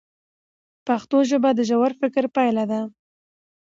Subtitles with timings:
[0.87, 2.81] پښتو ژبه د ژور فکر پایله ده.